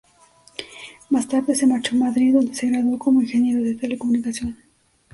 [1.11, 4.57] Más tarde se marchó a Madrid, donde se graduó como Ingeniero de Telecomunicación.